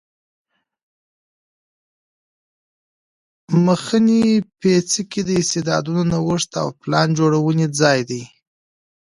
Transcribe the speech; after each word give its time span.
مخنی 3.65 4.23
پیڅکی 4.59 5.21
د 5.25 5.29
استعدادونو 5.41 6.03
نوښت 6.11 6.51
او 6.61 6.67
پلان 6.81 7.07
جوړونې 7.17 7.65
ځای 7.79 7.99
دی 8.09 8.23